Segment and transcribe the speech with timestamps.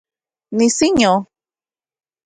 [0.57, 1.13] Nisiño